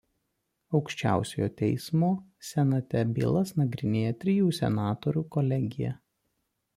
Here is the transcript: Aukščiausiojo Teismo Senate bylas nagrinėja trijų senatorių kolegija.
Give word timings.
Aukščiausiojo 0.77 1.49
Teismo 1.59 2.09
Senate 2.49 3.03
bylas 3.19 3.53
nagrinėja 3.61 4.15
trijų 4.25 4.49
senatorių 4.61 5.23
kolegija. 5.37 5.93